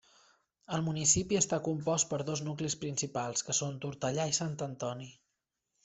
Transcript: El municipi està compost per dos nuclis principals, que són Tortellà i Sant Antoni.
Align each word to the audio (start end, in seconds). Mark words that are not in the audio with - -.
El 0.77 0.81
municipi 0.87 1.37
està 1.41 1.59
compost 1.67 2.09
per 2.15 2.19
dos 2.31 2.43
nuclis 2.47 2.77
principals, 2.87 3.47
que 3.51 3.57
són 3.61 3.79
Tortellà 3.87 4.27
i 4.33 4.39
Sant 4.43 4.57
Antoni. 4.71 5.13